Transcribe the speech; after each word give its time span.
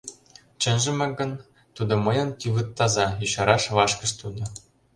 Чынжымак 0.61 1.11
гын, 1.19 1.31
тудо 1.75 1.93
мыйын 2.05 2.29
тӱвыт 2.39 2.67
таза,— 2.77 3.07
ешараш 3.25 3.63
вашкыш 3.77 4.11
тудо. 4.21 4.41